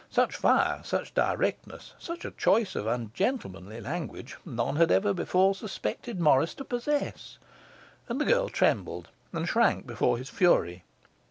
[0.09, 6.19] Such fire, such directness, such a choice of ungentlemanly language, none had ever before suspected
[6.19, 7.37] Morris to possess;
[8.09, 10.83] and the girl trembled and shrank before his fury.